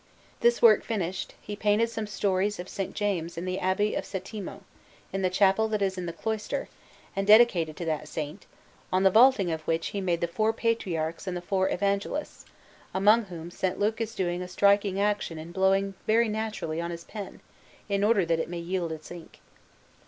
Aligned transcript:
This 0.39 0.63
work 0.63 0.83
finished, 0.83 1.35
he 1.39 1.55
painted 1.55 1.87
some 1.87 2.07
stories 2.07 2.59
of 2.59 2.65
S. 2.65 2.79
James 2.91 3.37
in 3.37 3.45
the 3.45 3.59
Abbey 3.59 3.93
of 3.93 4.03
Settimo, 4.03 4.63
in 5.13 5.21
the 5.21 5.29
chapel 5.29 5.67
that 5.67 5.83
is 5.83 5.95
in 5.95 6.07
the 6.07 6.11
cloister, 6.11 6.69
and 7.15 7.27
dedicated 7.27 7.77
to 7.77 7.85
that 7.85 8.07
Saint, 8.07 8.47
on 8.91 9.03
the 9.03 9.11
vaulting 9.11 9.51
of 9.51 9.61
which 9.67 9.89
he 9.89 10.01
made 10.01 10.19
the 10.19 10.27
four 10.27 10.53
Patriarchs 10.53 11.27
and 11.27 11.37
the 11.37 11.39
four 11.39 11.69
Evangelists, 11.69 12.45
among 12.95 13.25
whom 13.25 13.49
S. 13.51 13.77
Luke 13.77 14.01
is 14.01 14.15
doing 14.15 14.41
a 14.41 14.47
striking 14.47 14.99
action 14.99 15.37
in 15.37 15.51
blowing 15.51 15.93
very 16.07 16.29
naturally 16.29 16.81
on 16.81 16.89
his 16.89 17.03
pen, 17.03 17.39
in 17.87 18.03
order 18.03 18.25
that 18.25 18.39
it 18.39 18.49
may 18.49 18.57
yield 18.57 18.91
its 18.91 19.11
ink. 19.11 19.39